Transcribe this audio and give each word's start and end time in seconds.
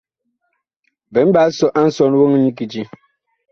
Bi 1.13 1.21
mɓɛ 1.29 1.41
a 1.79 1.81
nsɔn 1.87 2.13
woŋ 2.19 2.31
nyi 2.41 2.51
kiti. 2.57 2.81